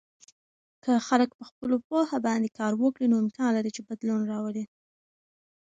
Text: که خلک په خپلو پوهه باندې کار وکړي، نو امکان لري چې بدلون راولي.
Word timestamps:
که 0.83 0.93
خلک 1.07 1.29
په 1.37 1.43
خپلو 1.49 1.75
پوهه 1.87 2.17
باندې 2.27 2.49
کار 2.59 2.73
وکړي، 2.77 3.05
نو 3.11 3.15
امکان 3.23 3.49
لري 3.57 3.71
چې 3.75 3.81
بدلون 3.89 4.21
راولي. 4.31 4.65